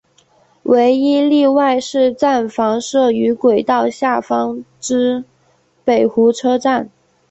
[0.63, 5.23] 唯一例外是站房设于轨道下方之
[5.85, 6.89] 北湖车站。